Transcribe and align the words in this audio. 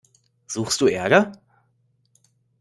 Suchst 0.47 0.81
du 0.81 0.87
Ärger? 0.87 1.31